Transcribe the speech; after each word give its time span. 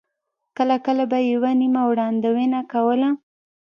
کله 0.57 0.75
کله 0.85 1.03
به 1.11 1.17
یې 1.23 1.29
یوه 1.33 1.51
نیمه 1.61 1.83
وړاندوینه 1.89 2.59
کوله. 2.71 3.09